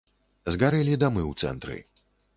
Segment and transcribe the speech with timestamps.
[0.55, 1.77] Згарэлі дамы ў цэнтры.